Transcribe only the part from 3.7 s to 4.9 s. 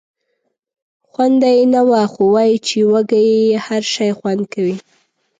شی خوند کوي.